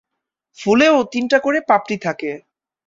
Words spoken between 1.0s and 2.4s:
তিনটা করে পাপড়ি থাকে।